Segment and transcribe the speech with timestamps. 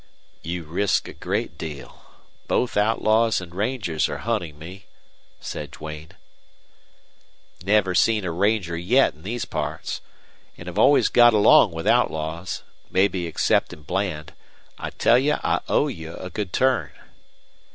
[0.41, 2.01] "You risk a great deal.
[2.47, 4.87] Both outlaws and rangers are hunting me,"
[5.39, 6.13] said Duane.
[7.63, 10.01] "Never seen a ranger yet in these parts.
[10.57, 14.33] An' have always got along with outlaws, mebbe exceptin' Bland.
[14.79, 16.93] I tell you I owe you a good turn."